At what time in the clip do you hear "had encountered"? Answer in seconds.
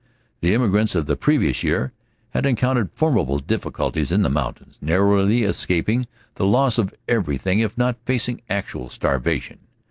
2.31-2.89